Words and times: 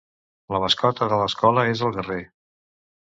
La 0.53 0.61
mascota 0.63 1.09
de 1.13 1.19
l'escola 1.23 1.67
és 1.75 1.85
el 1.89 1.95
Guerrer. 1.99 2.21